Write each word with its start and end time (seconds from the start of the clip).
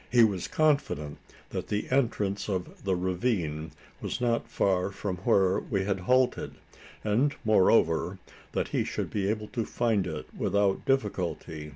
He 0.09 0.23
was 0.23 0.47
confident 0.47 1.19
that 1.51 1.67
the 1.67 1.87
entrance 1.91 2.49
of 2.49 2.83
the 2.85 2.95
ravine 2.95 3.69
was 4.01 4.19
not 4.19 4.49
far 4.49 4.89
from 4.89 5.17
where 5.17 5.59
we 5.59 5.83
had 5.85 5.99
halted; 5.99 6.55
and, 7.03 7.35
moreover, 7.45 8.17
that 8.53 8.69
he 8.69 8.83
should 8.83 9.11
be 9.11 9.29
able 9.29 9.49
to 9.49 9.63
find 9.63 10.07
it 10.07 10.25
without 10.35 10.85
difficulty. 10.85 11.69